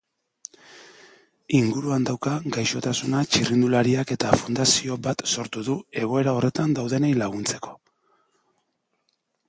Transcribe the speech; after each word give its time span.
Inguruan 1.57 2.07
dauka 2.07 2.33
gaixotasuna 2.55 3.21
txirrindulariak 3.35 4.15
eta 4.17 4.33
fundazio 4.45 4.99
bat 5.09 5.23
sortu 5.35 5.65
du 5.69 5.79
egoera 6.05 6.37
horretan 6.39 6.77
daudenei 6.81 7.13
laguntzeko. 7.25 7.81